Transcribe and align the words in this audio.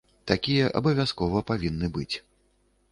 Такія 0.29 0.71
абавязкова 0.81 1.45
павінны 1.53 1.95
быць. 2.01 2.13